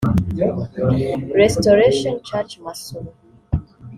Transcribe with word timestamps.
Resitoration 1.39 2.13
Church 2.27 2.53
Masoro 2.63 3.11